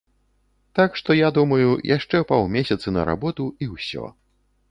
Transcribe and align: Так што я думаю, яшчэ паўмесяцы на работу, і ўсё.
Так 0.79 0.95
што 0.99 1.15
я 1.17 1.29
думаю, 1.37 1.67
яшчэ 1.97 2.23
паўмесяцы 2.33 2.95
на 2.97 3.05
работу, 3.13 3.43
і 3.67 3.71
ўсё. 3.77 4.09